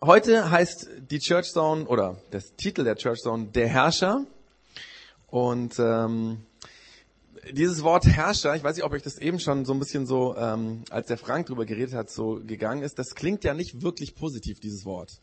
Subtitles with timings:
[0.00, 4.24] Heute heißt die Church Zone oder das Titel der Church Zone der Herrscher.
[5.26, 6.46] Und ähm,
[7.50, 10.36] dieses Wort Herrscher, ich weiß nicht, ob euch das eben schon so ein bisschen so,
[10.36, 14.14] ähm, als der Frank drüber geredet hat, so gegangen ist, das klingt ja nicht wirklich
[14.14, 15.20] positiv, dieses Wort.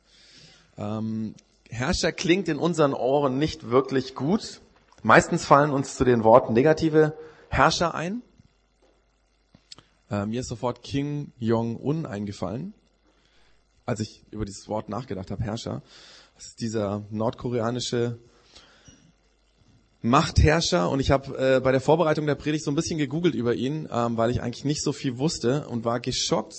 [0.78, 1.35] Ähm,
[1.69, 4.60] Herrscher klingt in unseren Ohren nicht wirklich gut.
[5.03, 7.17] Meistens fallen uns zu den Worten negative
[7.47, 8.23] Herrscher ein.
[10.12, 12.73] Äh, mir ist sofort King Jong-un eingefallen,
[13.86, 15.81] als ich über dieses Wort nachgedacht habe, Herrscher.
[16.35, 18.17] Das ist dieser nordkoreanische
[20.02, 23.55] Machtherrscher und ich habe äh, bei der Vorbereitung der Predigt so ein bisschen gegoogelt über
[23.55, 26.53] ihn, ähm, weil ich eigentlich nicht so viel wusste und war geschockt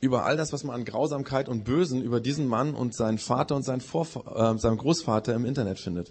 [0.00, 3.54] über all das, was man an Grausamkeit und Bösen über diesen Mann und seinen Vater
[3.54, 6.10] und seinen, Vorf äh, seinen Großvater im Internet findet.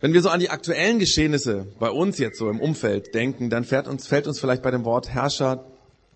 [0.00, 3.64] Wenn wir so an die aktuellen Geschehnisse bei uns jetzt so im Umfeld denken, dann
[3.64, 5.66] fällt uns, fällt uns vielleicht bei dem Wort Herrscher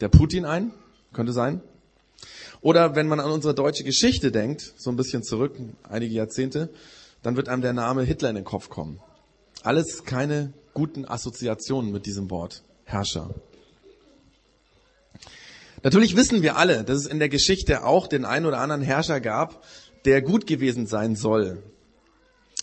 [0.00, 0.72] der Putin ein,
[1.12, 1.62] könnte sein.
[2.62, 6.68] Oder wenn man an unsere deutsche Geschichte denkt, so ein bisschen zurück, einige Jahrzehnte,
[7.22, 9.00] dann wird einem der Name Hitler in den Kopf kommen.
[9.62, 13.34] Alles keine guten Assoziationen mit diesem Wort Herrscher.
[15.82, 19.20] Natürlich wissen wir alle, dass es in der Geschichte auch den einen oder anderen Herrscher
[19.20, 19.64] gab,
[20.04, 21.62] der gut gewesen sein soll.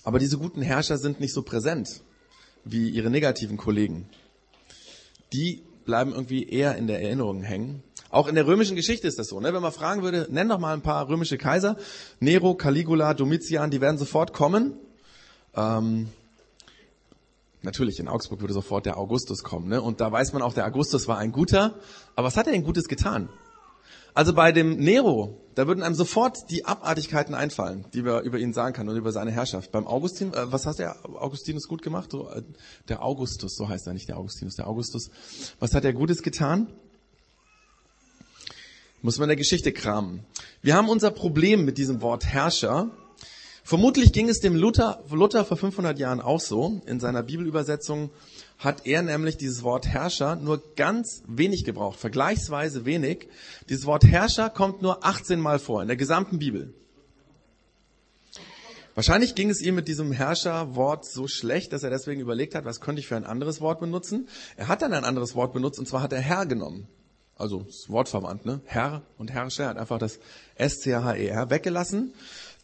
[0.03, 2.01] Aber diese guten Herrscher sind nicht so präsent
[2.63, 4.07] wie ihre negativen Kollegen.
[5.33, 7.81] Die bleiben irgendwie eher in der Erinnerung hängen.
[8.11, 9.39] Auch in der römischen Geschichte ist das so.
[9.39, 9.53] Ne?
[9.53, 11.77] Wenn man fragen würde, nenn doch mal ein paar römische Kaiser.
[12.19, 14.73] Nero, Caligula, Domitian, die werden sofort kommen.
[15.55, 16.09] Ähm,
[17.63, 19.67] natürlich, in Augsburg würde sofort der Augustus kommen.
[19.67, 19.81] Ne?
[19.81, 21.75] Und da weiß man auch, der Augustus war ein guter.
[22.15, 23.29] Aber was hat er denn Gutes getan?
[24.17, 28.51] Also bei dem Nero, da würden einem sofort die Abartigkeiten einfallen, die wir über ihn
[28.51, 29.71] sagen können und über seine Herrschaft.
[29.71, 32.09] Beim Augustin, äh, was hat der Augustinus gut gemacht?
[32.09, 32.41] So, äh,
[32.89, 35.11] der Augustus, so heißt er nicht der Augustinus, der Augustus.
[35.59, 36.73] Was hat er Gutes getan?
[39.03, 40.25] Muss man in der Geschichte kramen.
[40.63, 42.89] Wir haben unser Problem mit diesem Wort Herrscher.
[43.67, 46.79] Vermutlich ging es dem Luther, Luther vor 500 Jahren auch so.
[46.85, 48.11] In seiner Bibelübersetzung
[48.59, 53.27] hat er nämlich dieses Wort Herrscher nur ganz wenig gebraucht, vergleichsweise wenig.
[53.67, 56.73] Dieses Wort Herrscher kommt nur 18 Mal vor in der gesamten Bibel.
[58.95, 62.79] Wahrscheinlich ging es ihm mit diesem Herrscherwort so schlecht, dass er deswegen überlegt hat, was
[62.79, 64.29] könnte ich für ein anderes Wort benutzen.
[64.55, 66.87] Er hat dann ein anderes Wort benutzt und zwar hat er Herr genommen
[67.37, 68.61] also das Wortverwandt, ne?
[68.65, 70.19] Herr und Herrscher, hat einfach das
[70.55, 72.13] S-C-H-E-R weggelassen.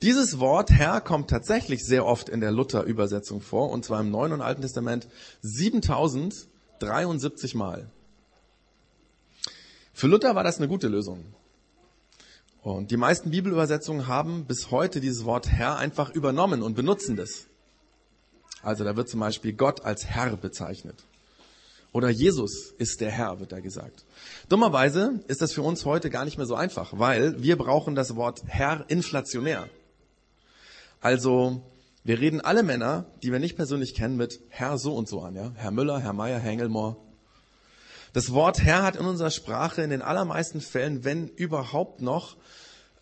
[0.02, 4.34] Dieses Wort Herr kommt tatsächlich sehr oft in der Luther-Übersetzung vor, und zwar im Neuen
[4.34, 5.08] und Alten Testament
[5.42, 7.90] 7073 Mal.
[9.94, 11.24] Für Luther war das eine gute Lösung.
[12.62, 17.46] Und die meisten Bibelübersetzungen haben bis heute dieses Wort Herr einfach übernommen und benutzen das.
[18.62, 21.04] Also da wird zum Beispiel Gott als Herr bezeichnet.
[21.92, 24.06] Oder Jesus ist der Herr, wird da gesagt.
[24.50, 28.16] Dummerweise ist das für uns heute gar nicht mehr so einfach, weil wir brauchen das
[28.16, 29.70] Wort Herr inflationär.
[31.04, 31.62] Also,
[32.06, 35.36] wir reden alle Männer, die wir nicht persönlich kennen, mit Herr so und so an,
[35.36, 35.52] ja?
[35.56, 36.96] Herr Müller, Herr Meier, Herr Engelmohr.
[38.14, 42.38] Das Wort Herr hat in unserer Sprache in den allermeisten Fällen, wenn überhaupt noch,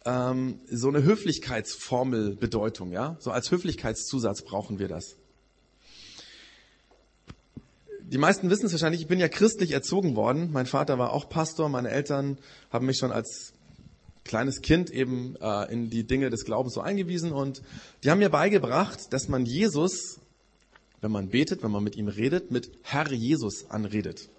[0.04, 3.18] ähm, so eine Höflichkeitsformelbedeutung, ja?
[3.20, 5.18] So als Höflichkeitszusatz brauchen wir das
[8.12, 10.50] die meisten wissen es wahrscheinlich, ich bin ja christlich erzogen worden.
[10.52, 12.38] Mein Vater war auch Pastor, meine Eltern
[12.70, 13.54] haben mich schon als
[14.24, 17.62] kleines Kind eben äh, in die Dinge des Glaubens so eingewiesen und
[18.04, 20.20] die haben mir beigebracht, dass man Jesus,
[21.02, 24.30] wenn man betet, wenn man mit ihm redet, mit Herr Jesus anredet.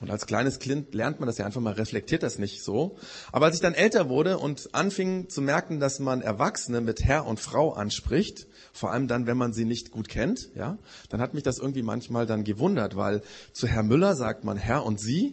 [0.00, 2.96] Und als kleines Kind lernt man das ja einfach mal, reflektiert das nicht so.
[3.32, 7.26] Aber als ich dann älter wurde und anfing zu merken, dass man Erwachsene mit Herr
[7.26, 10.78] und Frau anspricht, vor allem dann, wenn man sie nicht gut kennt, ja,
[11.08, 13.22] dann hat mich das irgendwie manchmal dann gewundert, weil
[13.52, 15.32] zu Herr Müller sagt man Herr und Sie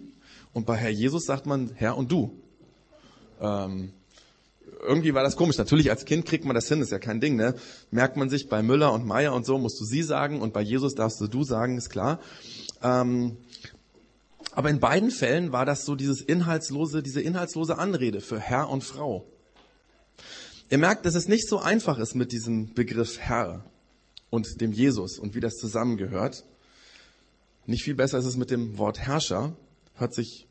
[0.53, 2.41] und bei Herr Jesus sagt man Herr und Du.
[3.41, 3.91] Ähm,
[4.81, 5.57] irgendwie war das komisch.
[5.57, 7.56] Natürlich als Kind kriegt man das hin, ist ja kein Ding, ne?
[7.91, 10.62] Merkt man sich bei Müller und Meier und so musst du sie sagen und bei
[10.62, 12.19] Jesus darfst du du sagen, ist klar.
[12.81, 13.38] Ähm,
[14.53, 18.84] aber in beiden Fällen war das so dieses inhaltslose, diese inhaltslose Anrede für Herr und
[18.84, 19.25] Frau.
[20.69, 23.65] Ihr merkt, dass es nicht so einfach ist mit diesem Begriff Herr
[24.30, 26.45] und dem Jesus und wie das zusammengehört.
[27.65, 29.56] Nicht viel besser ist es mit dem Wort Herrscher.
[29.95, 30.48] Hört sich,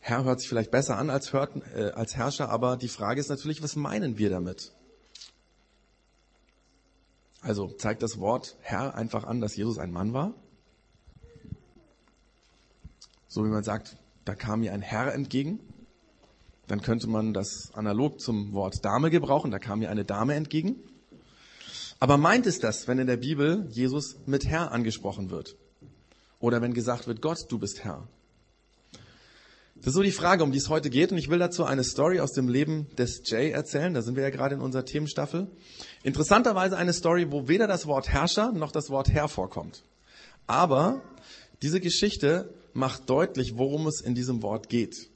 [0.00, 3.28] Herr hört sich vielleicht besser an als, hört, äh, als Herrscher, aber die Frage ist
[3.28, 4.72] natürlich, was meinen wir damit?
[7.42, 10.34] Also zeigt das Wort Herr einfach an, dass Jesus ein Mann war?
[13.28, 15.60] So wie man sagt, da kam mir ein Herr entgegen.
[16.66, 20.76] Dann könnte man das analog zum Wort Dame gebrauchen, da kam mir eine Dame entgegen.
[21.98, 25.56] Aber meint es das, wenn in der Bibel Jesus mit Herr angesprochen wird?
[26.38, 28.08] Oder wenn gesagt wird, Gott, du bist Herr?
[29.80, 31.10] Das ist so die Frage, um die es heute geht.
[31.10, 33.94] Und ich will dazu eine Story aus dem Leben des Jay erzählen.
[33.94, 35.48] Da sind wir ja gerade in unserer Themenstaffel.
[36.02, 39.84] Interessanterweise eine Story, wo weder das Wort Herrscher noch das Wort Herr vorkommt.
[40.46, 41.00] Aber
[41.62, 45.08] diese Geschichte macht deutlich, worum es in diesem Wort geht.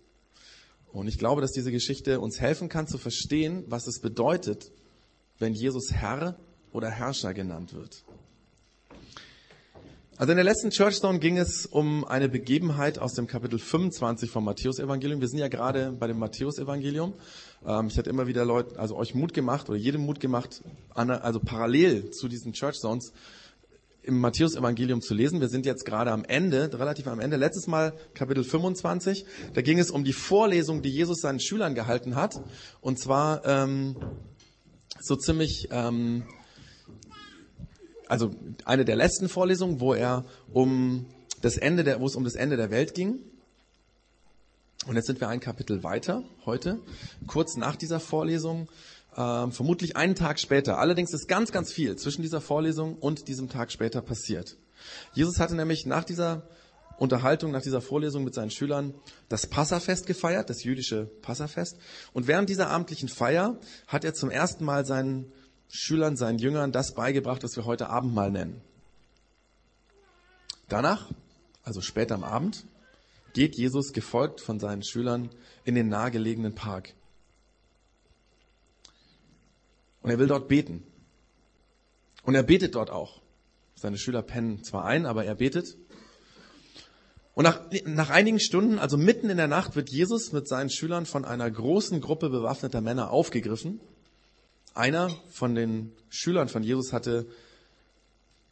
[0.93, 4.73] Und ich glaube, dass diese Geschichte uns helfen kann zu verstehen, was es bedeutet,
[5.39, 6.39] wenn Jesus Herr
[6.73, 8.05] oder Herrscher genannt wird.
[10.17, 14.45] Also in der letzten Churchstone ging es um eine Begebenheit aus dem Kapitel 25 vom
[14.45, 15.21] Matthäusevangelium.
[15.21, 17.15] Wir sind ja gerade bei dem Matthäusevangelium.
[17.67, 20.63] Ähm, ich hatte immer wieder Leute, also euch Mut gemacht oder jedem Mut gemacht,
[20.95, 23.13] also parallel zu diesen Churchstones
[24.03, 25.41] im Matthäusevangelium zu lesen.
[25.41, 27.37] Wir sind jetzt gerade am Ende, relativ am Ende.
[27.37, 29.27] Letztes Mal Kapitel 25.
[29.53, 32.41] Da ging es um die Vorlesung, die Jesus seinen Schülern gehalten hat.
[32.81, 33.97] Und zwar ähm,
[35.01, 36.23] so ziemlich ähm,
[38.09, 38.31] also
[38.65, 41.07] eine der letzten Vorlesungen, wo er um
[41.41, 43.19] das Ende der, wo es um das Ende der Welt ging.
[44.87, 46.79] Und jetzt sind wir ein Kapitel weiter heute,
[47.27, 48.69] kurz nach dieser Vorlesung,
[49.13, 50.79] äh, vermutlich einen Tag später.
[50.79, 54.57] Allerdings ist ganz, ganz viel zwischen dieser Vorlesung und diesem Tag später passiert.
[55.15, 56.43] Jesus hatte nämlich nach dieser
[56.99, 58.95] Unterhaltung, nach dieser Vorlesung mit seinen Schülern
[59.29, 61.77] das Passafest gefeiert, das jüdische Passafest.
[62.13, 65.33] Und während dieser amtlichen Feier hat er zum ersten Mal seinen
[65.77, 68.61] Schülern, seinen Jüngern das beigebracht, was wir heute Abendmahl nennen.
[70.69, 71.11] Danach,
[71.65, 72.65] also später am Abend,
[73.33, 75.31] geht Jesus gefolgt von seinen Schülern
[75.65, 76.95] in den nahegelegenen Park.
[80.03, 80.85] Und er will dort beten.
[82.23, 83.21] Und er betet dort auch.
[83.75, 85.77] Seine Schüler pennen zwar ein, aber er betet.
[87.35, 91.05] Und nach, nach einigen Stunden, also mitten in der Nacht, wird Jesus mit seinen Schülern
[91.05, 93.81] von einer großen Gruppe bewaffneter Männer aufgegriffen
[94.75, 97.27] einer von den Schülern von Jesus hatte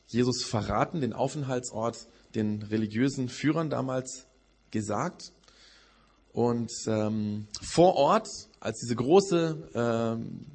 [0.06, 4.26] Jesus verraten, den Aufenthaltsort den religiösen Führern damals
[4.70, 5.32] gesagt.
[6.32, 8.28] Und ähm, vor Ort,
[8.60, 10.46] als diese große ähm,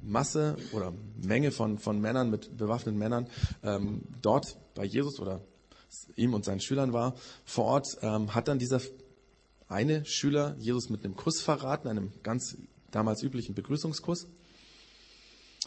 [0.00, 3.28] Masse oder Menge von, von Männern mit bewaffneten Männern
[3.62, 5.42] ähm, dort bei Jesus oder
[6.16, 7.14] ihm und seinen Schülern war,
[7.44, 8.80] vor Ort ähm, hat dann dieser
[9.68, 12.56] eine Schüler Jesus mit einem Kuss verraten, einem ganz
[12.90, 14.26] damals üblichen Begrüßungskuss.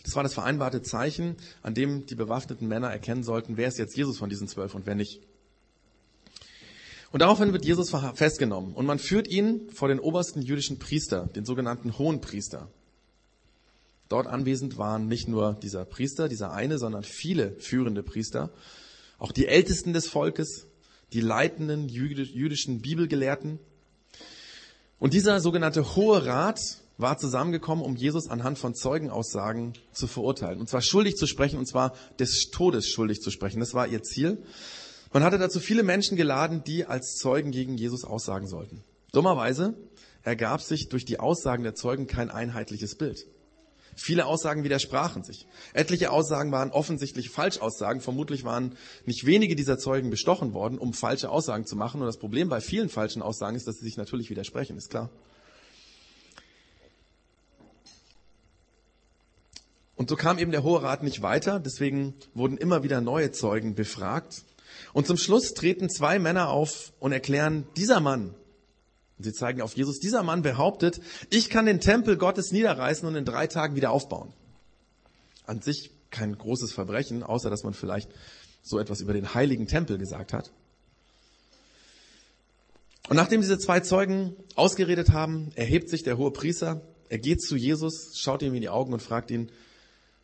[0.05, 3.97] Das war das vereinbarte Zeichen, an dem die bewaffneten Männer erkennen sollten, wer ist jetzt
[3.97, 5.19] Jesus von diesen zwölf und wer nicht.
[7.11, 11.43] Und daraufhin wird Jesus festgenommen und man führt ihn vor den obersten jüdischen Priester, den
[11.43, 12.69] sogenannten Hohenpriester.
[14.07, 18.51] Dort anwesend waren nicht nur dieser Priester, dieser eine, sondern viele führende Priester,
[19.17, 20.67] auch die Ältesten des Volkes,
[21.13, 23.57] die leitenden jüdischen Bibelgelehrten.
[24.99, 26.59] Und dieser sogenannte Hohe Rat
[26.97, 30.59] war zusammengekommen, um Jesus anhand von Zeugenaussagen zu verurteilen.
[30.59, 33.59] Und zwar schuldig zu sprechen, und zwar des Todes schuldig zu sprechen.
[33.59, 34.43] Das war ihr Ziel.
[35.11, 38.83] Man hatte dazu viele Menschen geladen, die als Zeugen gegen Jesus aussagen sollten.
[39.11, 39.75] Dummerweise
[40.23, 43.25] ergab sich durch die Aussagen der Zeugen kein einheitliches Bild.
[43.95, 45.47] Viele Aussagen widersprachen sich.
[45.73, 48.01] Etliche Aussagen waren offensichtlich Falschaussagen.
[48.01, 48.75] Vermutlich waren
[49.05, 52.01] nicht wenige dieser Zeugen bestochen worden, um falsche Aussagen zu machen.
[52.01, 55.09] Und das Problem bei vielen falschen Aussagen ist, dass sie sich natürlich widersprechen, ist klar.
[60.05, 63.73] Und so kam eben der Hohe Rat nicht weiter, deswegen wurden immer wieder neue Zeugen
[63.73, 64.43] befragt.
[64.93, 68.35] Und zum Schluss treten zwei Männer auf und erklären, dieser Mann,
[69.17, 73.25] sie zeigen auf Jesus, dieser Mann behauptet, ich kann den Tempel Gottes niederreißen und in
[73.25, 74.31] drei Tagen wieder aufbauen.
[75.47, 78.11] An sich kein großes Verbrechen, außer dass man vielleicht
[78.61, 80.51] so etwas über den heiligen Tempel gesagt hat.
[83.09, 87.55] Und nachdem diese zwei Zeugen ausgeredet haben, erhebt sich der hohe Priester, er geht zu
[87.55, 89.49] Jesus, schaut ihm in die Augen und fragt ihn,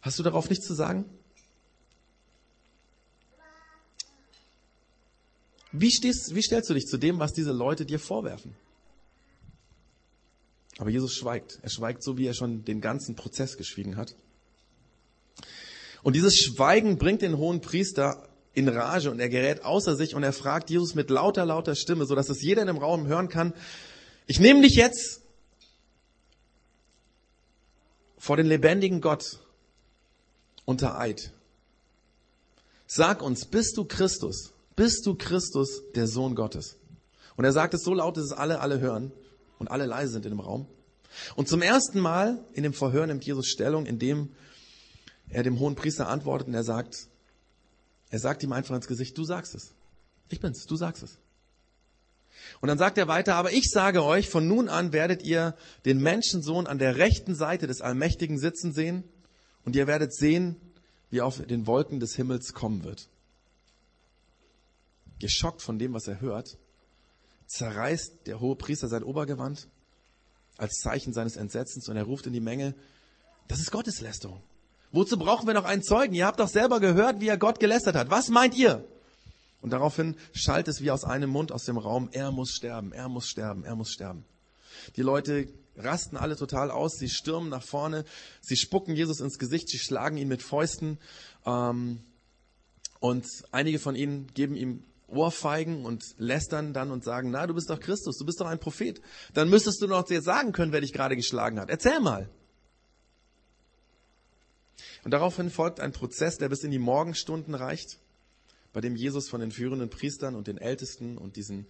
[0.01, 1.05] Hast du darauf nichts zu sagen?
[5.71, 8.55] Wie, stehst, wie stellst du dich zu dem, was diese Leute dir vorwerfen?
[10.77, 11.59] Aber Jesus schweigt.
[11.61, 14.15] Er schweigt so, wie er schon den ganzen Prozess geschwiegen hat.
[16.03, 20.23] Und dieses Schweigen bringt den hohen Priester in Rage und er gerät außer sich und
[20.23, 23.29] er fragt Jesus mit lauter, lauter Stimme, so dass es jeder in dem Raum hören
[23.29, 23.53] kann,
[24.27, 25.21] ich nehme dich jetzt
[28.17, 29.40] vor den lebendigen Gott
[30.65, 31.31] unter Eid.
[32.87, 34.53] Sag uns, bist du Christus?
[34.75, 36.77] Bist du Christus, der Sohn Gottes?
[37.35, 39.11] Und er sagt es so laut, dass es alle, alle hören
[39.59, 40.67] und alle leise sind in dem Raum.
[41.35, 44.29] Und zum ersten Mal in dem Verhör nimmt Jesus Stellung, indem
[45.29, 47.07] er dem hohen Priester antwortet und er sagt,
[48.09, 49.73] er sagt ihm einfach ins Gesicht, du sagst es.
[50.29, 51.17] Ich bin's, du sagst es.
[52.59, 56.01] Und dann sagt er weiter, aber ich sage euch, von nun an werdet ihr den
[56.01, 59.03] Menschensohn an der rechten Seite des Allmächtigen sitzen sehen
[59.65, 60.55] und ihr werdet sehen,
[61.09, 63.07] wie er auf den Wolken des Himmels kommen wird.
[65.19, 66.57] Geschockt von dem, was er hört,
[67.47, 69.67] zerreißt der hohe Priester sein Obergewand
[70.57, 72.75] als Zeichen seines Entsetzens und er ruft in die Menge,
[73.47, 74.41] das ist Gotteslästerung.
[74.91, 76.13] Wozu brauchen wir noch einen Zeugen?
[76.13, 78.09] Ihr habt doch selber gehört, wie er Gott gelästert hat.
[78.09, 78.85] Was meint ihr?
[79.61, 83.09] Und daraufhin schallt es wie aus einem Mund aus dem Raum, er muss sterben, er
[83.09, 84.25] muss sterben, er muss sterben.
[84.95, 88.05] Die Leute rasten alle total aus, sie stürmen nach vorne,
[88.41, 90.99] sie spucken Jesus ins Gesicht, sie schlagen ihn mit Fäusten
[91.45, 92.03] ähm,
[92.99, 97.69] und einige von ihnen geben ihm Ohrfeigen und lästern dann und sagen, na, du bist
[97.69, 99.01] doch Christus, du bist doch ein Prophet.
[99.33, 101.69] Dann müsstest du noch dir sagen können, wer dich gerade geschlagen hat.
[101.69, 102.29] Erzähl mal.
[105.03, 107.99] Und daraufhin folgt ein Prozess, der bis in die Morgenstunden reicht,
[108.71, 111.65] bei dem Jesus von den führenden Priestern und den Ältesten und diesen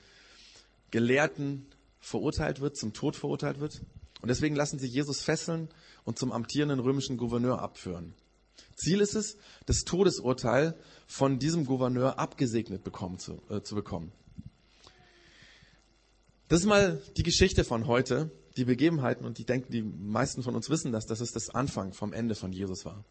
[0.92, 1.66] Gelehrten
[2.02, 3.82] verurteilt wird, zum Tod verurteilt wird.
[4.22, 5.70] Und deswegen lassen sie Jesus fesseln
[6.04, 8.14] und zum amtierenden römischen Gouverneur abführen.
[8.76, 10.76] Ziel ist es, das Todesurteil
[11.08, 14.12] von diesem Gouverneur abgesegnet bekommen zu, äh, zu bekommen.
[16.50, 20.56] Das ist mal die Geschichte von heute, die Begebenheiten und ich denke, die meisten von
[20.56, 23.06] uns wissen das, dass es das Anfang vom Ende von Jesus war.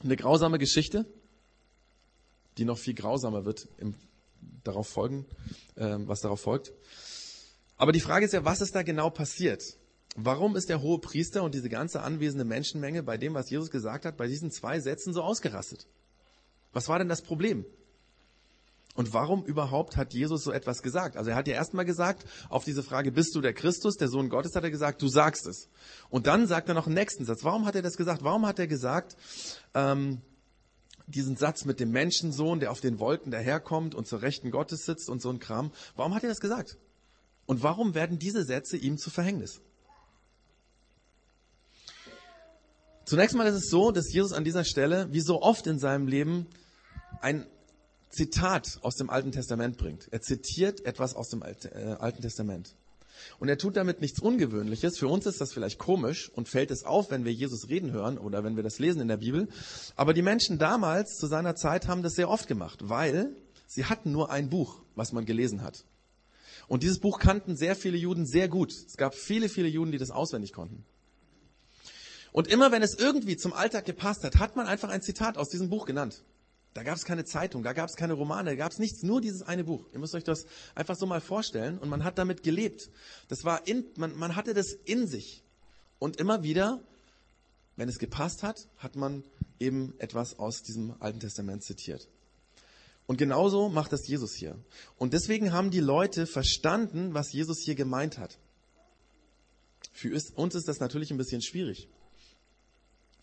[0.00, 1.06] Eine grausame Geschichte,
[2.56, 3.94] die noch viel grausamer wird im
[4.64, 5.26] darauf folgen,
[5.74, 6.72] äh, was darauf folgt.
[7.78, 9.62] Aber die Frage ist ja, was ist da genau passiert?
[10.16, 14.04] Warum ist der hohe Priester und diese ganze anwesende Menschenmenge bei dem, was Jesus gesagt
[14.04, 15.86] hat, bei diesen zwei Sätzen so ausgerastet?
[16.72, 17.64] Was war denn das Problem?
[18.96, 21.16] Und warum überhaupt hat Jesus so etwas gesagt?
[21.16, 24.28] Also er hat ja erstmal gesagt, auf diese Frage, bist du der Christus, der Sohn
[24.28, 25.68] Gottes, hat er gesagt, du sagst es.
[26.10, 27.44] Und dann sagt er noch einen nächsten Satz.
[27.44, 28.24] Warum hat er das gesagt?
[28.24, 29.16] Warum hat er gesagt,
[29.74, 30.20] ähm,
[31.06, 35.08] diesen Satz mit dem Menschensohn, der auf den Wolken daherkommt und zur Rechten Gottes sitzt
[35.08, 35.70] und so ein Kram?
[35.94, 36.76] Warum hat er das gesagt?
[37.48, 39.62] Und warum werden diese Sätze ihm zu Verhängnis?
[43.06, 46.08] Zunächst mal ist es so, dass Jesus an dieser Stelle, wie so oft in seinem
[46.08, 46.46] Leben,
[47.22, 47.46] ein
[48.10, 50.08] Zitat aus dem Alten Testament bringt.
[50.10, 52.74] Er zitiert etwas aus dem äh, Alten Testament.
[53.38, 54.98] Und er tut damit nichts Ungewöhnliches.
[54.98, 58.18] Für uns ist das vielleicht komisch und fällt es auf, wenn wir Jesus reden hören
[58.18, 59.48] oder wenn wir das lesen in der Bibel.
[59.96, 63.34] Aber die Menschen damals zu seiner Zeit haben das sehr oft gemacht, weil
[63.66, 65.86] sie hatten nur ein Buch, was man gelesen hat.
[66.68, 68.72] Und dieses Buch kannten sehr viele Juden sehr gut.
[68.72, 70.84] Es gab viele, viele Juden, die das auswendig konnten.
[72.30, 75.48] Und immer wenn es irgendwie zum Alltag gepasst hat, hat man einfach ein Zitat aus
[75.48, 76.22] diesem Buch genannt.
[76.74, 79.20] Da gab es keine Zeitung, da gab es keine Romane, da gab es nichts, nur
[79.20, 79.86] dieses eine Buch.
[79.92, 82.90] Ihr müsst euch das einfach so mal vorstellen und man hat damit gelebt.
[83.28, 85.42] Das war in, man, man hatte das in sich.
[85.98, 86.80] Und immer wieder,
[87.76, 89.24] wenn es gepasst hat, hat man
[89.58, 92.06] eben etwas aus diesem Alten Testament zitiert.
[93.08, 94.54] Und genauso macht das Jesus hier.
[94.98, 98.38] Und deswegen haben die Leute verstanden, was Jesus hier gemeint hat.
[99.92, 101.88] Für uns ist das natürlich ein bisschen schwierig.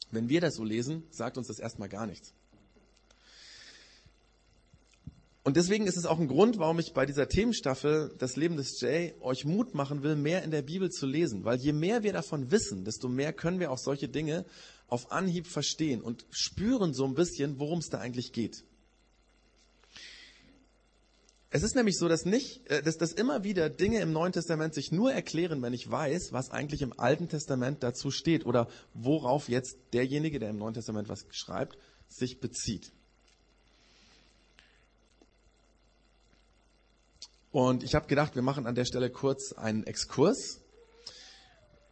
[0.10, 2.34] Wenn wir das so lesen, sagt uns das erstmal gar nichts.
[5.44, 8.82] Und deswegen ist es auch ein Grund, warum ich bei dieser Themenstaffel Das Leben des
[8.82, 11.46] Jay euch Mut machen will, mehr in der Bibel zu lesen.
[11.46, 14.46] Weil je mehr wir davon wissen, desto mehr können wir auch solche Dinge
[14.88, 18.63] auf Anhieb verstehen und spüren so ein bisschen, worum es da eigentlich geht.
[21.56, 24.74] Es ist nämlich so, dass nicht, äh, dass, dass immer wieder Dinge im Neuen Testament
[24.74, 29.48] sich nur erklären, wenn ich weiß, was eigentlich im Alten Testament dazu steht oder worauf
[29.48, 31.78] jetzt derjenige, der im Neuen Testament was schreibt,
[32.10, 32.92] sich bezieht.
[37.54, 40.60] Und ich habe gedacht, wir machen an der Stelle kurz einen Exkurs.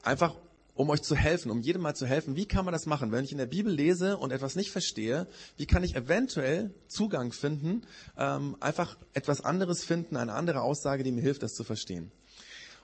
[0.01, 0.35] Einfach
[0.75, 3.11] um euch zu helfen, um jedem mal zu helfen, wie kann man das machen?
[3.11, 5.27] Wenn ich in der Bibel lese und etwas nicht verstehe,
[5.57, 7.83] wie kann ich eventuell Zugang finden,
[8.17, 12.11] ähm, einfach etwas anderes finden, eine andere Aussage, die mir hilft, das zu verstehen.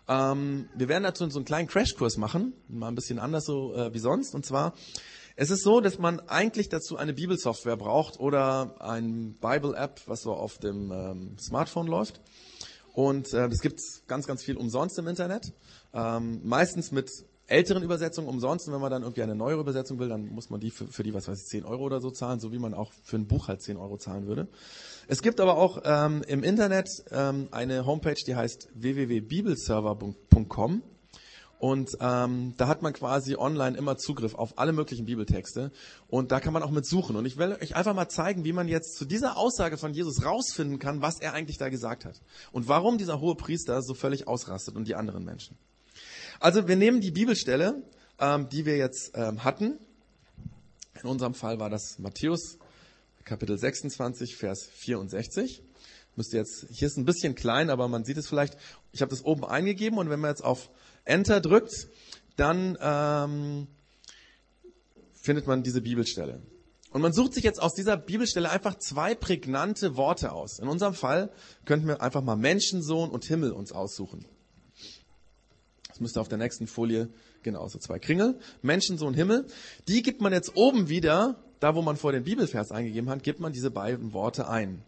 [0.07, 3.93] Ähm, wir werden dazu so einen kleinen Crashkurs machen, mal ein bisschen anders so äh,
[3.93, 4.35] wie sonst.
[4.35, 4.73] Und zwar,
[5.35, 10.33] es ist so, dass man eigentlich dazu eine Bibelsoftware braucht oder ein Bible-App, was so
[10.33, 12.21] auf dem ähm, Smartphone läuft.
[12.93, 15.53] Und äh, das gibt's ganz, ganz viel umsonst im Internet.
[15.93, 17.09] Ähm, meistens mit
[17.49, 18.67] älteren Übersetzungen umsonst.
[18.67, 21.03] Und wenn man dann irgendwie eine neuere Übersetzung will, dann muss man die für, für
[21.03, 23.27] die, was weiß ich, 10 Euro oder so zahlen, so wie man auch für ein
[23.27, 24.47] Buch halt 10 Euro zahlen würde.
[25.07, 30.83] Es gibt aber auch ähm, im Internet ähm, eine Homepage, die heißt www.bibelserver.com.
[31.59, 35.71] Und ähm, da hat man quasi online immer Zugriff auf alle möglichen Bibeltexte.
[36.07, 37.17] Und da kann man auch mit suchen.
[37.17, 40.23] Und ich will euch einfach mal zeigen, wie man jetzt zu dieser Aussage von Jesus
[40.23, 42.21] rausfinden kann, was er eigentlich da gesagt hat.
[42.53, 45.57] Und warum dieser hohe Priester so völlig ausrastet und die anderen Menschen.
[46.39, 47.83] Also wir nehmen die Bibelstelle,
[48.19, 49.77] ähm, die wir jetzt ähm, hatten.
[51.01, 52.57] In unserem Fall war das Matthäus
[53.23, 55.61] Kapitel 26, Vers 64.
[56.15, 58.57] Müsste jetzt, hier ist ein bisschen klein, aber man sieht es vielleicht.
[58.91, 60.69] Ich habe das oben eingegeben und wenn man jetzt auf
[61.05, 61.87] Enter drückt,
[62.35, 63.67] dann ähm,
[65.13, 66.41] findet man diese Bibelstelle.
[66.91, 70.57] Und man sucht sich jetzt aus dieser Bibelstelle einfach zwei prägnante Worte aus.
[70.59, 71.31] In unserem Fall
[71.65, 74.25] könnten wir einfach mal Menschensohn und Himmel uns aussuchen.
[75.99, 77.09] Das müsste auf der nächsten Folie
[77.43, 78.39] genau so zwei Kringel.
[78.61, 79.45] Menschensohn, Himmel.
[79.89, 83.41] Die gibt man jetzt oben wieder, da wo man vor den Bibelvers eingegeben hat, gibt
[83.41, 84.81] man diese beiden Worte ein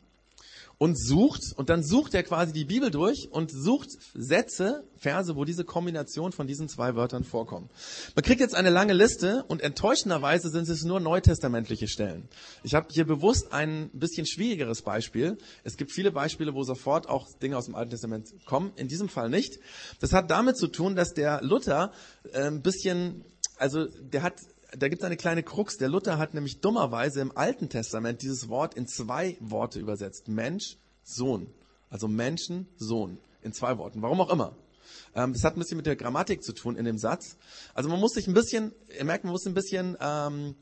[0.82, 5.46] und sucht, und dann sucht er quasi die Bibel durch und sucht Sätze, Verse, wo
[5.46, 7.70] diese Kombination von diesen zwei Wörtern vorkommen.
[8.16, 12.28] Man kriegt jetzt eine lange Liste und enttäuschenderweise sind es nur neutestamentliche Stellen.
[12.64, 15.38] Ich habe hier bewusst ein bisschen schwierigeres Beispiel.
[15.64, 19.08] Es gibt viele Beispiele, wo sofort auch Dinge aus dem Alten Testament kommen, in diesem
[19.08, 19.60] Fall nicht.
[20.00, 21.92] Das hat damit zu tun, dass der Luther
[22.34, 23.24] äh, ein bisschen,
[23.60, 24.34] also der hat
[24.78, 25.78] da gibt es eine kleine Krux.
[25.78, 30.28] Der Luther hat nämlich dummerweise im Alten Testament dieses Wort in zwei Worte übersetzt.
[30.28, 31.48] Mensch, Sohn.
[31.90, 33.18] Also Menschen, Sohn.
[33.42, 34.02] In zwei Worten.
[34.02, 34.56] Warum auch immer.
[35.16, 37.38] Ähm, das hat ein bisschen mit der Grammatik zu tun in dem Satz.
[37.74, 40.56] Also man muss sich ein bisschen, ihr merkt, man muss ein bisschen ähm,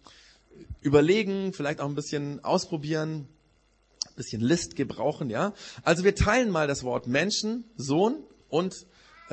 [0.81, 3.27] überlegen, vielleicht auch ein bisschen ausprobieren,
[4.07, 5.53] ein bisschen List gebrauchen, ja.
[5.83, 8.87] Also wir teilen mal das Wort Menschen, Sohn und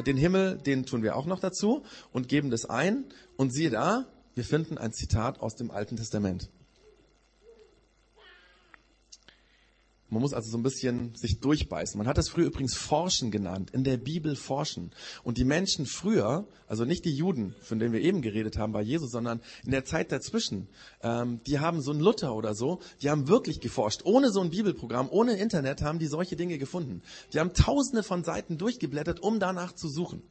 [0.07, 3.07] den Himmel, den tun wir auch noch dazu und geben das ein.
[3.37, 4.07] Und siehe da,
[4.37, 6.51] wir finden ein Zitat aus dem Alten Testament.
[10.09, 11.99] Man muss also so ein bisschen sich durchbeißen.
[11.99, 14.93] Man hat das früher übrigens Forschen genannt, in der Bibel forschen.
[15.25, 18.83] Und die Menschen früher, also nicht die Juden, von denen wir eben geredet haben bei
[18.83, 20.69] Jesus, sondern in der Zeit dazwischen,
[21.03, 24.03] ähm, die haben so ein Luther oder so, die haben wirklich geforscht.
[24.05, 27.03] Ohne so ein Bibelprogramm, ohne Internet haben die solche Dinge gefunden.
[27.33, 30.23] Die haben tausende von Seiten durchgeblättert, um danach zu suchen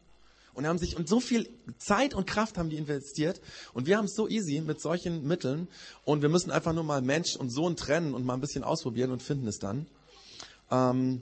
[0.56, 3.42] und haben sich und so viel Zeit und Kraft haben die investiert
[3.74, 5.68] und wir haben es so easy mit solchen Mitteln
[6.04, 9.12] und wir müssen einfach nur mal Mensch und Sohn trennen und mal ein bisschen ausprobieren
[9.12, 9.88] und finden es dann.
[10.72, 11.22] Ähm,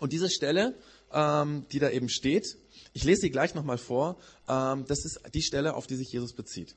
[0.00, 0.74] und diese Stelle,
[1.12, 2.58] ähm, die da eben steht,
[2.92, 4.16] ich lese sie gleich nochmal vor,
[4.48, 6.76] ähm, das ist die Stelle, auf die sich Jesus bezieht.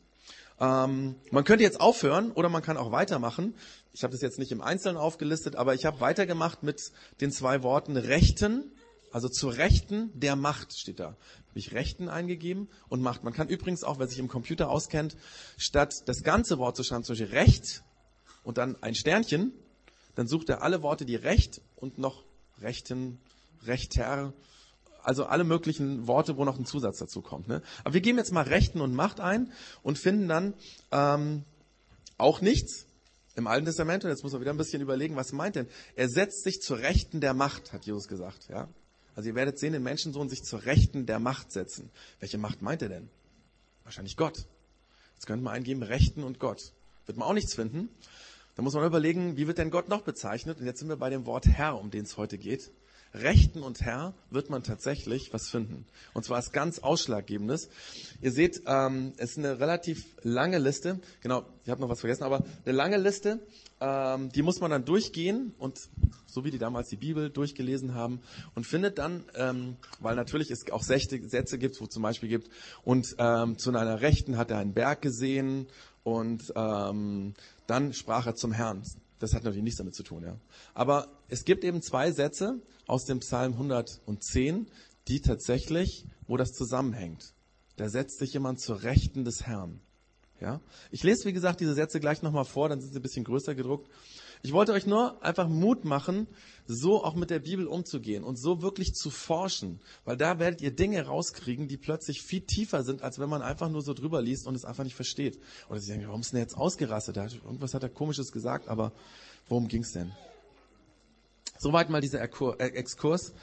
[0.59, 3.55] Ähm, man könnte jetzt aufhören oder man kann auch weitermachen.
[3.93, 7.63] Ich habe das jetzt nicht im Einzelnen aufgelistet, aber ich habe weitergemacht mit den zwei
[7.63, 8.71] Worten Rechten
[9.15, 11.15] also zu Rechten der Macht steht da.
[11.47, 13.23] Habe ich Rechten eingegeben und Macht.
[13.23, 15.15] Man kann übrigens auch, wer sich im Computer auskennt,
[15.55, 17.81] statt das ganze Wort zu schreiben, zum Beispiel Recht
[18.43, 19.53] und dann ein Sternchen,
[20.15, 22.25] dann sucht er alle Worte, die Recht und noch
[22.59, 23.21] Rechten,
[23.63, 24.33] Rechter,
[25.01, 27.47] also alle möglichen Worte, wo noch ein Zusatz dazu kommt.
[27.47, 27.61] Ne?
[27.85, 30.53] Aber wir geben jetzt mal Rechten und Macht ein und finden dann
[30.91, 31.45] ähm,
[32.17, 32.85] auch nichts
[33.35, 34.03] im Alten Testament.
[34.03, 35.69] Und jetzt muss man wieder ein bisschen überlegen, was meint denn?
[35.95, 38.49] Er setzt sich zu Rechten der Macht, hat Jesus gesagt.
[38.49, 38.67] Ja?
[39.15, 41.89] Also ihr werdet sehen, den Menschensohn sich zur Rechten der Macht setzen.
[42.19, 43.09] Welche Macht meint er denn?
[43.83, 44.45] Wahrscheinlich Gott.
[45.13, 46.73] Jetzt könnte man eingeben, Rechten und Gott.
[47.05, 47.89] Wird man auch nichts finden.
[48.55, 50.59] Da muss man überlegen, wie wird denn Gott noch bezeichnet?
[50.59, 52.71] Und jetzt sind wir bei dem Wort Herr, um den es heute geht.
[53.21, 55.85] Rechten und Herr wird man tatsächlich was finden.
[56.13, 57.69] Und zwar ist ganz Ausschlaggebendes.
[58.21, 60.99] Ihr seht, ähm, es ist eine relativ lange Liste.
[61.21, 63.39] Genau, ich habe noch was vergessen, aber eine lange Liste,
[63.79, 65.79] ähm, die muss man dann durchgehen und
[66.25, 68.21] so wie die damals die Bibel durchgelesen haben
[68.55, 72.49] und findet dann, ähm, weil natürlich es auch Sätze gibt, wo zum Beispiel gibt,
[72.83, 75.67] und ähm, zu einer Rechten hat er einen Berg gesehen
[76.03, 77.33] und ähm,
[77.67, 78.83] dann sprach er zum Herrn.
[79.25, 80.39] Das hat natürlich nichts damit zu tun, ja.
[80.75, 84.67] Aber es gibt eben zwei Sätze aus dem Psalm 110,
[85.07, 87.33] die tatsächlich, wo das zusammenhängt.
[87.75, 89.81] Da setzt sich jemand zur Rechten des Herrn.
[90.45, 90.61] Ja?
[90.91, 93.55] Ich lese, wie gesagt, diese Sätze gleich nochmal vor, dann sind sie ein bisschen größer
[93.55, 93.89] gedruckt.
[94.43, 96.27] Ich wollte euch nur einfach Mut machen,
[96.67, 100.69] so auch mit der Bibel umzugehen und so wirklich zu forschen, weil da werdet ihr
[100.69, 104.45] Dinge rauskriegen, die plötzlich viel tiefer sind, als wenn man einfach nur so drüber liest
[104.45, 105.39] und es einfach nicht versteht.
[105.67, 107.17] Oder sie denken, warum ist denn jetzt ausgerastet?
[107.17, 108.91] Irgendwas hat er komisches gesagt, aber
[109.49, 110.11] worum ging's denn?
[111.57, 113.33] Soweit mal dieser äh, Exkurs,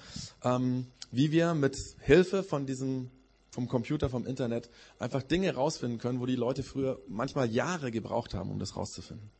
[0.44, 3.10] ähm, wie wir mit Hilfe von diesem
[3.52, 8.32] vom Computer, vom Internet einfach Dinge rausfinden können, wo die Leute früher manchmal Jahre gebraucht
[8.34, 9.30] haben, um das rauszufinden.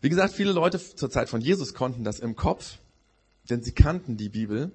[0.00, 2.78] Wie gesagt, viele Leute zur Zeit von Jesus konnten das im Kopf,
[3.50, 4.72] denn sie kannten die Bibel.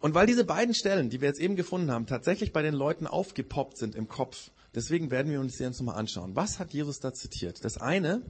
[0.00, 3.06] Und weil diese beiden Stellen, die wir jetzt eben gefunden haben, tatsächlich bei den Leuten
[3.06, 6.36] aufgepoppt sind im Kopf, deswegen werden wir uns die jetzt nochmal anschauen.
[6.36, 7.64] Was hat Jesus da zitiert?
[7.64, 8.22] Das eine,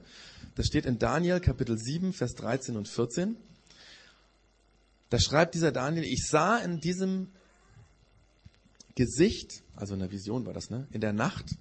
[0.55, 3.35] das steht in Daniel Kapitel 7, Vers 13 und 14.
[5.11, 7.27] Da schreibt dieser Daniel, ich sah in diesem
[8.95, 11.57] Gesicht, also in der Vision war das, ne, in der Nacht,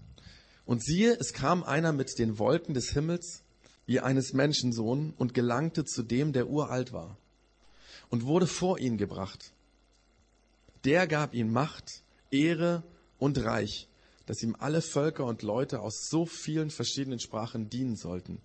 [0.67, 3.43] und siehe, es kam einer mit den Wolken des Himmels
[3.87, 7.19] wie eines Menschensohn und gelangte zu dem, der uralt war,
[8.09, 9.53] und wurde vor ihn gebracht.
[10.85, 12.85] Der gab ihm Macht, Ehre
[13.19, 13.89] und Reich,
[14.27, 18.41] dass ihm alle Völker und Leute aus so vielen verschiedenen Sprachen dienen sollten.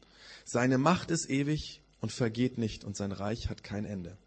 [0.46, 4.18] Seine Macht ist ewig und vergeht nicht, und sein Reich hat kein Ende.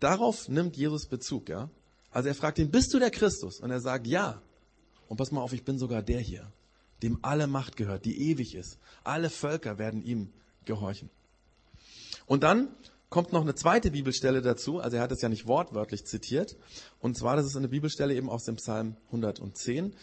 [0.00, 1.70] Darauf nimmt Jesus Bezug, ja.
[2.10, 3.60] Also er fragt ihn, bist du der Christus?
[3.60, 4.42] Und er sagt, ja.
[5.08, 6.50] Und pass mal auf, ich bin sogar der hier,
[7.02, 8.78] dem alle Macht gehört, die ewig ist.
[9.04, 10.32] Alle Völker werden ihm
[10.64, 11.10] gehorchen.
[12.26, 12.68] Und dann
[13.08, 16.56] kommt noch eine zweite Bibelstelle dazu, also er hat es ja nicht wortwörtlich zitiert,
[17.00, 19.94] und zwar, das ist eine Bibelstelle eben aus dem Psalm 110.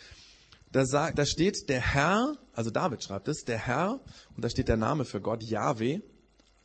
[0.71, 3.99] Da, sagt, da steht der Herr, also David schreibt es, der Herr,
[4.35, 5.99] und da steht der Name für Gott, Yahweh,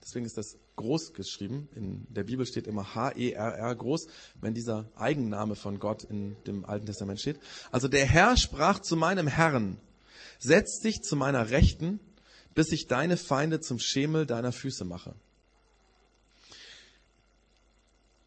[0.01, 4.07] deswegen ist das groß geschrieben, in der Bibel steht immer H-E-R-R groß,
[4.41, 7.39] wenn dieser Eigenname von Gott in dem Alten Testament steht.
[7.71, 9.79] Also der Herr sprach zu meinem Herrn,
[10.39, 12.01] setz dich zu meiner Rechten,
[12.55, 15.15] bis ich deine Feinde zum Schemel deiner Füße mache.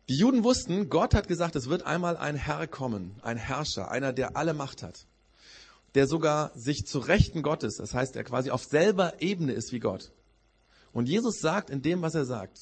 [0.09, 4.11] Die Juden wussten, Gott hat gesagt, es wird einmal ein Herr kommen, ein Herrscher, einer,
[4.13, 5.07] der alle Macht hat,
[5.95, 9.79] der sogar sich zu Rechten Gottes, das heißt, er quasi auf selber Ebene ist wie
[9.79, 10.11] Gott.
[10.93, 12.57] Und Jesus sagt in dem, was er sagt,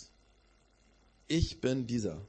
[1.28, 2.22] ich bin dieser,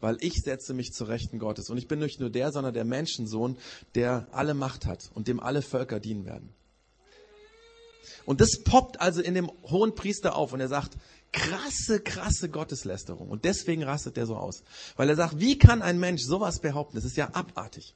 [0.00, 1.70] weil ich setze mich zu Rechten Gottes.
[1.70, 3.56] Und ich bin nicht nur der, sondern der Menschensohn,
[3.94, 6.52] der alle Macht hat und dem alle Völker dienen werden.
[8.24, 10.96] Und das poppt also in dem hohen Priester auf und er sagt,
[11.32, 13.28] krasse, krasse Gotteslästerung.
[13.28, 14.62] Und deswegen rastet er so aus.
[14.96, 16.96] Weil er sagt, wie kann ein Mensch sowas behaupten?
[16.96, 17.94] Das ist ja abartig.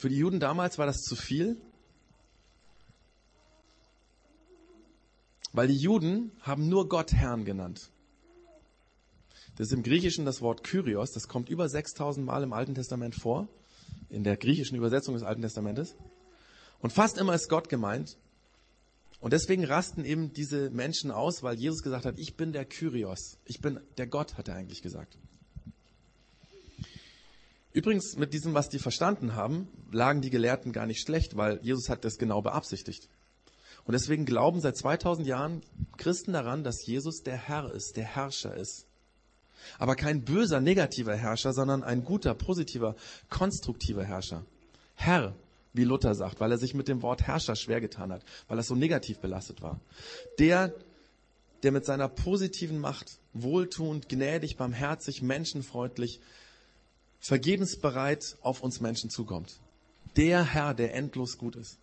[0.00, 1.60] Für die Juden damals war das zu viel,
[5.52, 7.90] weil die Juden haben nur Gott Herrn genannt.
[9.58, 13.14] Das ist im Griechischen das Wort Kyrios, das kommt über 6000 Mal im Alten Testament
[13.14, 13.46] vor
[14.08, 15.96] in der griechischen Übersetzung des Alten Testamentes.
[16.78, 18.16] Und fast immer ist Gott gemeint.
[19.20, 23.36] Und deswegen rasten eben diese Menschen aus, weil Jesus gesagt hat, ich bin der Kyrios.
[23.44, 25.18] Ich bin der Gott, hat er eigentlich gesagt.
[27.72, 31.88] Übrigens, mit diesem, was die verstanden haben, lagen die Gelehrten gar nicht schlecht, weil Jesus
[31.88, 33.08] hat das genau beabsichtigt.
[33.84, 35.62] Und deswegen glauben seit 2000 Jahren
[35.96, 38.86] Christen daran, dass Jesus der Herr ist, der Herrscher ist.
[39.78, 42.96] Aber kein böser, negativer Herrscher, sondern ein guter, positiver,
[43.28, 44.44] konstruktiver Herrscher.
[44.94, 45.34] Herr,
[45.72, 48.64] wie Luther sagt, weil er sich mit dem Wort Herrscher schwer getan hat, weil er
[48.64, 49.80] so negativ belastet war.
[50.38, 50.74] Der,
[51.62, 56.20] der mit seiner positiven Macht wohltuend, gnädig, barmherzig, menschenfreundlich,
[57.20, 59.60] vergebensbereit auf uns Menschen zukommt.
[60.16, 61.78] Der Herr, der endlos gut ist.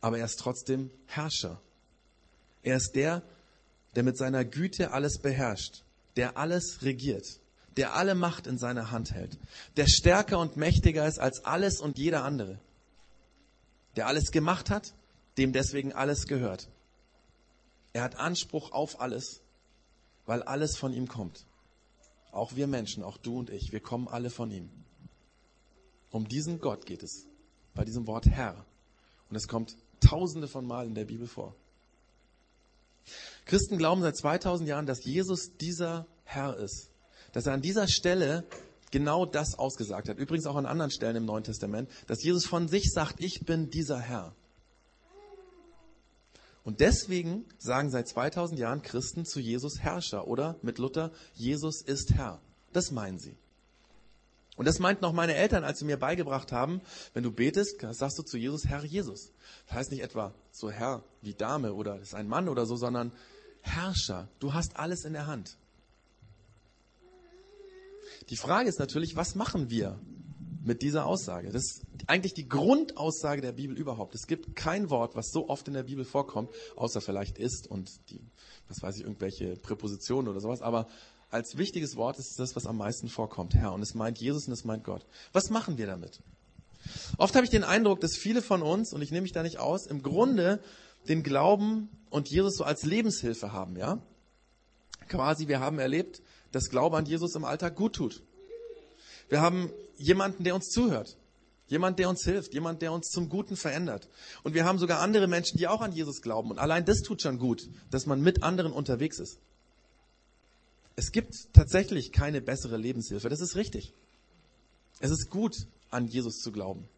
[0.00, 1.60] Aber er ist trotzdem Herrscher.
[2.62, 3.22] Er ist der,
[3.94, 5.82] der mit seiner Güte alles beherrscht
[6.18, 7.38] der alles regiert,
[7.76, 9.38] der alle Macht in seiner Hand hält,
[9.76, 12.58] der stärker und mächtiger ist als alles und jeder andere,
[13.94, 14.94] der alles gemacht hat,
[15.38, 16.68] dem deswegen alles gehört.
[17.92, 19.42] Er hat Anspruch auf alles,
[20.26, 21.46] weil alles von ihm kommt.
[22.32, 24.70] Auch wir Menschen, auch du und ich, wir kommen alle von ihm.
[26.10, 27.26] Um diesen Gott geht es
[27.74, 28.64] bei diesem Wort Herr.
[29.30, 31.54] Und es kommt tausende von Mal in der Bibel vor.
[33.44, 36.90] Christen glauben seit 2000 Jahren, dass Jesus dieser Herr ist.
[37.32, 38.44] Dass er an dieser Stelle
[38.90, 40.18] genau das ausgesagt hat.
[40.18, 43.70] Übrigens auch an anderen Stellen im Neuen Testament, dass Jesus von sich sagt, ich bin
[43.70, 44.34] dieser Herr.
[46.64, 52.14] Und deswegen sagen seit 2000 Jahren Christen zu Jesus Herrscher oder mit Luther, Jesus ist
[52.14, 52.40] Herr.
[52.72, 53.36] Das meinen sie.
[54.56, 56.80] Und das meinten auch meine Eltern, als sie mir beigebracht haben,
[57.14, 59.30] wenn du betest, sagst du zu Jesus Herr Jesus.
[59.66, 63.12] Das heißt nicht etwa so Herr wie Dame oder ist ein Mann oder so, sondern
[63.60, 64.28] Herrscher.
[64.40, 65.56] Du hast alles in der Hand.
[68.30, 69.98] Die Frage ist natürlich, was machen wir
[70.62, 71.50] mit dieser Aussage?
[71.50, 74.14] Das ist eigentlich die Grundaussage der Bibel überhaupt.
[74.14, 77.90] Es gibt kein Wort, was so oft in der Bibel vorkommt, außer vielleicht ist und
[78.10, 78.20] die,
[78.68, 80.62] was weiß ich, irgendwelche Präpositionen oder sowas.
[80.62, 80.86] Aber
[81.30, 83.72] als wichtiges Wort ist das, was am meisten vorkommt, Herr.
[83.72, 85.06] Und es meint Jesus und es meint Gott.
[85.32, 86.20] Was machen wir damit?
[87.18, 89.58] Oft habe ich den Eindruck, dass viele von uns, und ich nehme mich da nicht
[89.58, 90.60] aus, im Grunde
[91.08, 94.00] den Glauben und Jesus so als Lebenshilfe haben, ja?
[95.08, 98.22] Quasi, wir haben erlebt, dass Glaube an Jesus im Alltag gut tut.
[99.28, 101.16] Wir haben jemanden, der uns zuhört.
[101.68, 104.08] Jemand, der uns hilft, jemand, der uns zum Guten verändert.
[104.42, 106.50] Und wir haben sogar andere Menschen, die auch an Jesus glauben.
[106.50, 109.38] Und allein das tut schon gut, dass man mit anderen unterwegs ist.
[110.96, 113.28] Es gibt tatsächlich keine bessere Lebenshilfe.
[113.28, 113.92] Das ist richtig.
[115.00, 116.88] Es ist gut, an Jesus zu glauben.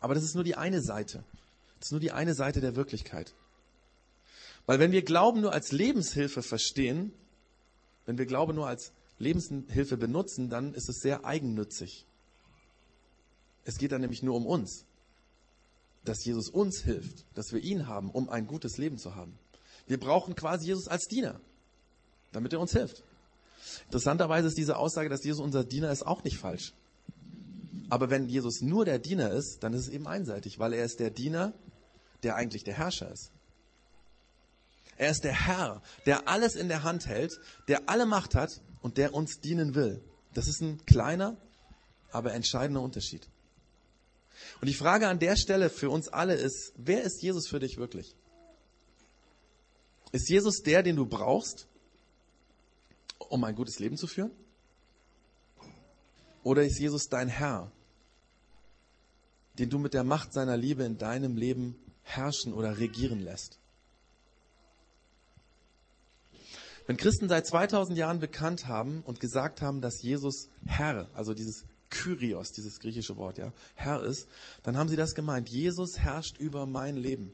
[0.00, 1.24] Aber das ist nur die eine Seite.
[1.78, 3.32] Das ist nur die eine Seite der Wirklichkeit.
[4.66, 7.12] Weil wenn wir Glauben nur als Lebenshilfe verstehen,
[8.04, 12.06] wenn wir Glaube nur als Lebenshilfe benutzen, dann ist es sehr eigennützig.
[13.64, 14.84] Es geht dann nämlich nur um uns.
[16.04, 19.38] Dass Jesus uns hilft, dass wir ihn haben, um ein gutes Leben zu haben.
[19.86, 21.40] Wir brauchen quasi Jesus als Diener,
[22.32, 23.02] damit er uns hilft.
[23.86, 26.72] Interessanterweise ist diese Aussage, dass Jesus unser Diener ist, auch nicht falsch.
[27.90, 31.00] Aber wenn Jesus nur der Diener ist, dann ist es eben einseitig, weil er ist
[31.00, 31.52] der Diener,
[32.22, 33.32] der eigentlich der Herrscher ist.
[34.96, 38.96] Er ist der Herr, der alles in der Hand hält, der alle Macht hat und
[38.96, 40.02] der uns dienen will.
[40.34, 41.36] Das ist ein kleiner,
[42.10, 43.28] aber entscheidender Unterschied.
[44.60, 47.76] Und die Frage an der Stelle für uns alle ist, wer ist Jesus für dich
[47.76, 48.14] wirklich?
[50.12, 51.66] Ist Jesus der, den du brauchst,
[53.18, 54.30] um ein gutes Leben zu führen?
[56.42, 57.70] Oder ist Jesus dein Herr,
[59.58, 63.58] den du mit der Macht seiner Liebe in deinem Leben herrschen oder regieren lässt?
[66.88, 71.66] Wenn Christen seit 2000 Jahren bekannt haben und gesagt haben, dass Jesus Herr, also dieses
[71.90, 74.26] Kyrios, dieses griechische Wort, ja, Herr ist,
[74.62, 75.50] dann haben sie das gemeint.
[75.50, 77.30] Jesus herrscht über mein Leben.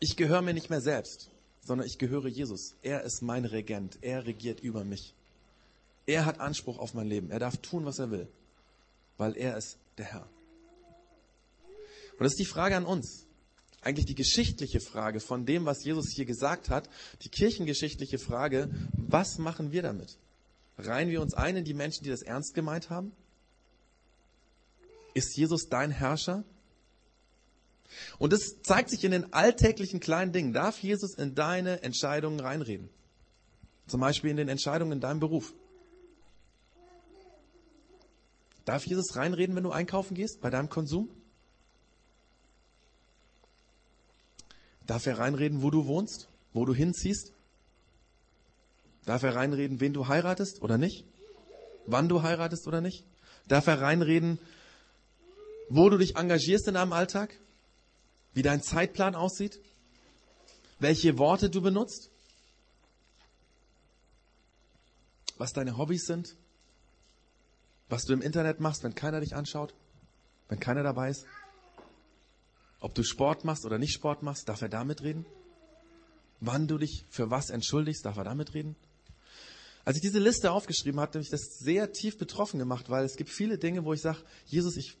[0.00, 1.30] Ich gehöre mir nicht mehr selbst,
[1.64, 2.74] sondern ich gehöre Jesus.
[2.82, 3.98] Er ist mein Regent.
[4.00, 5.14] Er regiert über mich.
[6.06, 7.30] Er hat Anspruch auf mein Leben.
[7.30, 8.26] Er darf tun, was er will,
[9.16, 10.28] weil er ist der Herr.
[12.18, 13.28] Und das ist die Frage an uns
[13.82, 16.88] eigentlich die geschichtliche Frage von dem, was Jesus hier gesagt hat,
[17.22, 20.18] die kirchengeschichtliche Frage, was machen wir damit?
[20.78, 23.12] Reihen wir uns ein in die Menschen, die das ernst gemeint haben?
[25.14, 26.44] Ist Jesus dein Herrscher?
[28.18, 30.52] Und es zeigt sich in den alltäglichen kleinen Dingen.
[30.52, 32.88] Darf Jesus in deine Entscheidungen reinreden?
[33.88, 35.52] Zum Beispiel in den Entscheidungen in deinem Beruf.
[38.64, 41.10] Darf Jesus reinreden, wenn du einkaufen gehst, bei deinem Konsum?
[44.86, 47.32] Darf er reinreden, wo du wohnst, wo du hinziehst?
[49.04, 51.04] Darf er reinreden, wen du heiratest oder nicht?
[51.86, 53.04] Wann du heiratest oder nicht?
[53.48, 54.38] Darf er reinreden,
[55.68, 57.36] wo du dich engagierst in deinem Alltag?
[58.34, 59.60] Wie dein Zeitplan aussieht?
[60.78, 62.10] Welche Worte du benutzt?
[65.38, 66.36] Was deine Hobbys sind?
[67.88, 69.74] Was du im Internet machst, wenn keiner dich anschaut?
[70.48, 71.26] Wenn keiner dabei ist?
[72.82, 75.24] Ob du Sport machst oder nicht Sport machst, darf er damit reden?
[76.40, 78.74] Wann du dich für was entschuldigst, darf er damit reden?
[79.84, 83.16] Als ich diese Liste aufgeschrieben hatte, habe ich das sehr tief betroffen gemacht, weil es
[83.16, 84.96] gibt viele Dinge, wo ich sage, Jesus, ich,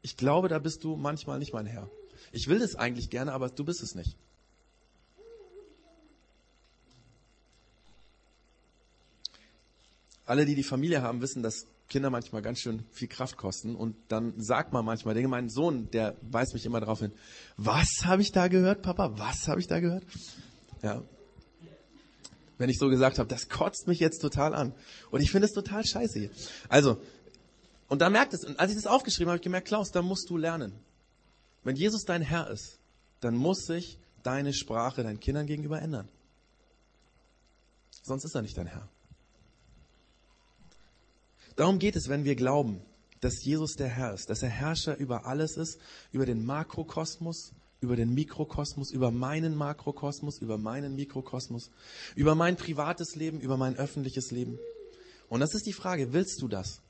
[0.00, 1.90] ich glaube, da bist du manchmal nicht mein Herr.
[2.32, 4.16] Ich will es eigentlich gerne, aber du bist es nicht.
[10.24, 13.74] Alle, die die Familie haben, wissen, dass Kinder manchmal ganz schön viel Kraft kosten.
[13.74, 15.28] Und dann sagt man manchmal Dinge.
[15.28, 17.12] Mein Sohn, der weist mich immer darauf hin.
[17.56, 19.12] Was habe ich da gehört, Papa?
[19.18, 20.04] Was habe ich da gehört?
[20.82, 21.02] Ja.
[22.58, 24.74] Wenn ich so gesagt habe, das kotzt mich jetzt total an.
[25.10, 26.30] Und ich finde es total scheiße.
[26.68, 27.00] Also,
[27.88, 30.00] und da merkt es, und als ich das aufgeschrieben habe, habe ich gemerkt, Klaus, da
[30.00, 30.72] musst du lernen.
[31.64, 32.78] Wenn Jesus dein Herr ist,
[33.20, 36.08] dann muss sich deine Sprache deinen Kindern gegenüber ändern.
[38.02, 38.88] Sonst ist er nicht dein Herr.
[41.56, 42.80] Darum geht es, wenn wir glauben,
[43.20, 45.78] dass Jesus der Herr ist, dass er Herrscher über alles ist,
[46.10, 51.70] über den Makrokosmos, über den Mikrokosmos, über meinen Makrokosmos, über meinen Mikrokosmos,
[52.14, 54.58] über mein privates Leben, über mein öffentliches Leben.
[55.28, 56.80] Und das ist die Frage, willst du das?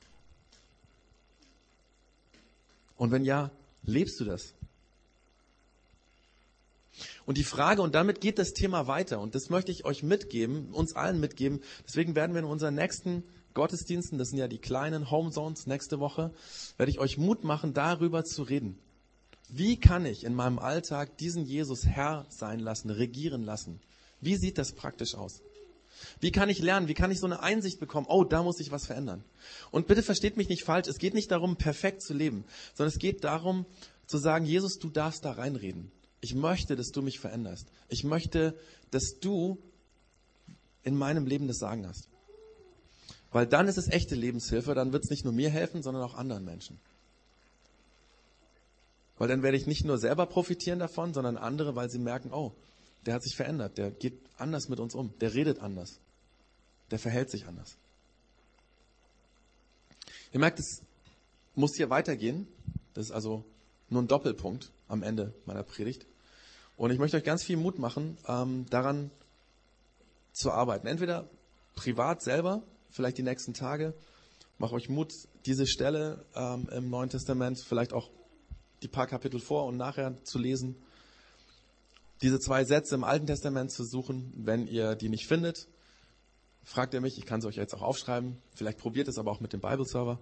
[2.96, 3.50] Und wenn ja,
[3.82, 4.54] lebst du das?
[7.24, 10.72] Und die Frage, und damit geht das Thema weiter, und das möchte ich euch mitgeben,
[10.72, 15.10] uns allen mitgeben, deswegen werden wir in unserer nächsten Gottesdiensten, das sind ja die kleinen
[15.10, 16.32] Home Zones nächste Woche,
[16.76, 18.78] werde ich euch Mut machen, darüber zu reden.
[19.48, 23.80] Wie kann ich in meinem Alltag diesen Jesus Herr sein lassen, regieren lassen?
[24.20, 25.42] Wie sieht das praktisch aus?
[26.20, 26.88] Wie kann ich lernen?
[26.88, 28.06] Wie kann ich so eine Einsicht bekommen?
[28.08, 29.24] Oh, da muss ich was verändern.
[29.70, 30.88] Und bitte versteht mich nicht falsch.
[30.88, 33.66] Es geht nicht darum, perfekt zu leben, sondern es geht darum,
[34.06, 35.90] zu sagen, Jesus, du darfst da reinreden.
[36.20, 37.68] Ich möchte, dass du mich veränderst.
[37.88, 38.56] Ich möchte,
[38.90, 39.58] dass du
[40.82, 42.08] in meinem Leben das Sagen hast.
[43.32, 46.14] Weil dann ist es echte Lebenshilfe, dann wird es nicht nur mir helfen, sondern auch
[46.14, 46.78] anderen Menschen.
[49.18, 52.52] Weil dann werde ich nicht nur selber profitieren davon, sondern andere, weil sie merken, oh,
[53.06, 55.98] der hat sich verändert, der geht anders mit uns um, der redet anders,
[56.90, 57.76] der verhält sich anders.
[60.32, 60.82] Ihr merkt, es
[61.54, 62.46] muss hier weitergehen.
[62.94, 63.44] Das ist also
[63.88, 66.06] nur ein Doppelpunkt am Ende meiner Predigt.
[66.76, 69.10] Und ich möchte euch ganz viel Mut machen, ähm, daran
[70.32, 70.86] zu arbeiten.
[70.86, 71.28] Entweder
[71.74, 73.94] privat selber vielleicht die nächsten Tage.
[74.58, 75.12] Mach euch Mut,
[75.46, 78.10] diese Stelle ähm, im Neuen Testament, vielleicht auch
[78.82, 80.76] die paar Kapitel vor und nachher zu lesen.
[82.20, 84.32] Diese zwei Sätze im Alten Testament zu suchen.
[84.36, 85.66] Wenn ihr die nicht findet,
[86.62, 87.18] fragt ihr mich.
[87.18, 88.38] Ich kann sie euch jetzt auch aufschreiben.
[88.54, 90.20] Vielleicht probiert es aber auch mit dem Bible Server.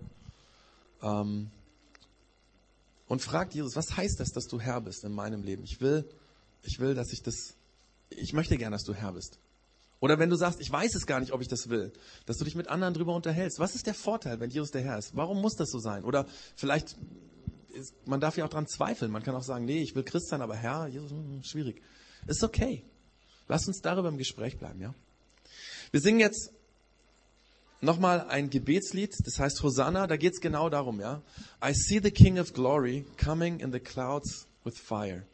[1.03, 1.51] Ähm,
[3.07, 5.65] und fragt Jesus, was heißt das, dass du Herr bist in meinem Leben?
[5.65, 6.09] Ich will,
[6.63, 7.57] ich will, dass ich das,
[8.09, 9.39] ich möchte gern, dass du Herr bist.
[10.01, 11.93] Oder wenn du sagst, ich weiß es gar nicht, ob ich das will,
[12.25, 13.59] dass du dich mit anderen drüber unterhältst.
[13.59, 15.15] Was ist der Vorteil, wenn Jesus der Herr ist?
[15.15, 16.05] Warum muss das so sein?
[16.05, 16.97] Oder vielleicht,
[17.75, 19.11] ist, man darf ja auch dran zweifeln.
[19.11, 21.83] Man kann auch sagen, nee, ich will Christ sein, aber Herr, Jesus, hm, schwierig.
[22.27, 22.83] Ist okay.
[23.47, 24.95] Lass uns darüber im Gespräch bleiben, ja?
[25.91, 26.53] Wir singen jetzt
[27.83, 31.23] nochmal ein Gebetslied, das heißt Hosanna, da geht's genau darum, ja.
[31.63, 35.27] I see the King of Glory coming in the clouds with fire.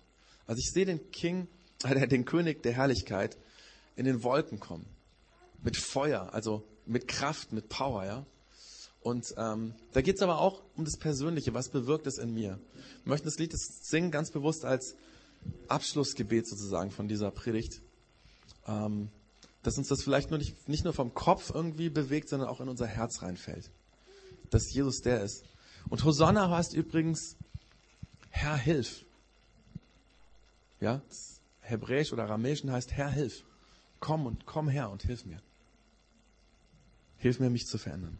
[0.47, 1.47] Also ich sehe den King,
[1.85, 3.37] äh, den König der Herrlichkeit
[3.97, 4.87] in den Wolken kommen.
[5.63, 8.27] Mit Feuer, also mit Kraft, mit Power, ja.
[9.01, 12.59] Und ähm, da geht's aber auch um das Persönliche, was bewirkt es in mir.
[13.05, 14.97] Wir möchten das Lied singen ganz bewusst als
[15.69, 17.81] Abschlussgebet sozusagen von dieser Predigt.
[18.67, 19.11] Ähm,
[19.63, 22.69] dass uns das vielleicht nur nicht, nicht nur vom Kopf irgendwie bewegt, sondern auch in
[22.69, 23.71] unser Herz reinfällt.
[24.51, 25.45] Dass Jesus der ist.
[25.89, 27.37] Und Hosanna heißt übrigens,
[28.31, 29.05] Herr, hilf.
[30.81, 31.01] Ja,
[31.61, 33.45] Hebräisch oder Aramäischen heißt, Herr, hilf.
[34.07, 35.42] Komm und komm her und hilf mir.
[37.16, 38.16] Hilf mir, mich zu verändern.